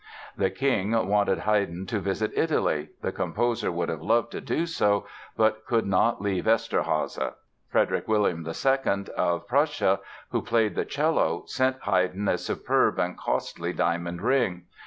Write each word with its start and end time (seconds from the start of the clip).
The 0.35 0.49
king 0.49 0.93
wanted 1.07 1.37
Haydn 1.41 1.85
to 1.85 1.99
visit 1.99 2.31
Italy; 2.35 2.89
the 3.03 3.11
composer 3.11 3.71
would 3.71 3.87
have 3.89 4.01
loved 4.01 4.31
to 4.31 4.41
do 4.41 4.65
so, 4.65 5.05
but 5.37 5.63
could 5.67 5.85
not 5.85 6.19
leave 6.19 6.45
Eszterháza. 6.45 7.33
Frederick 7.69 8.07
William 8.07 8.43
II, 8.43 9.05
of 9.15 9.47
Prussia, 9.47 9.99
who 10.31 10.41
played 10.41 10.73
the 10.73 10.85
cello, 10.85 11.43
sent 11.45 11.81
Haydn 11.83 12.27
a 12.27 12.39
superb 12.39 12.97
and 12.97 13.15
costly 13.15 13.73
diamond 13.73 14.23
ring. 14.23 14.63